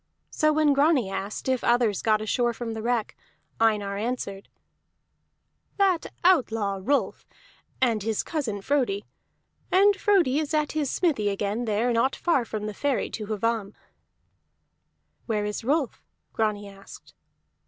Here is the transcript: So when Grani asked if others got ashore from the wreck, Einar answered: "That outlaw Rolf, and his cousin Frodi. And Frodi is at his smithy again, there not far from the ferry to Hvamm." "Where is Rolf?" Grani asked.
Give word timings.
So 0.31 0.51
when 0.51 0.73
Grani 0.73 1.11
asked 1.11 1.47
if 1.47 1.63
others 1.63 2.01
got 2.01 2.23
ashore 2.23 2.53
from 2.53 2.73
the 2.73 2.81
wreck, 2.81 3.15
Einar 3.59 3.97
answered: 3.97 4.49
"That 5.77 6.07
outlaw 6.23 6.79
Rolf, 6.81 7.27
and 7.79 8.01
his 8.01 8.23
cousin 8.23 8.63
Frodi. 8.63 9.05
And 9.71 9.95
Frodi 9.95 10.39
is 10.39 10.55
at 10.55 10.71
his 10.71 10.89
smithy 10.89 11.29
again, 11.29 11.65
there 11.65 11.93
not 11.93 12.15
far 12.15 12.45
from 12.45 12.65
the 12.65 12.73
ferry 12.73 13.11
to 13.11 13.27
Hvamm." 13.27 13.75
"Where 15.27 15.45
is 15.45 15.63
Rolf?" 15.63 16.01
Grani 16.33 16.67
asked. 16.67 17.13